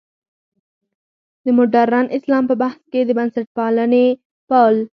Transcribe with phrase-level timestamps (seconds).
[1.43, 4.05] د مډرن اسلام په بحث کې د بنسټپالنې
[4.49, 4.75] پل.